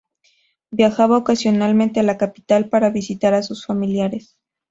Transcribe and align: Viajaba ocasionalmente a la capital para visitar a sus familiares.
Viajaba 0.71 1.15
ocasionalmente 1.17 1.99
a 1.99 2.03
la 2.03 2.17
capital 2.17 2.69
para 2.69 2.89
visitar 2.89 3.35
a 3.35 3.43
sus 3.43 3.67
familiares. 3.67 4.35